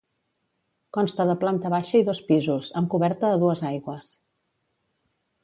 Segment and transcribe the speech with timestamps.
[0.95, 4.19] Consta de planta baixa i dos pisos, amb coberta a dues aigües.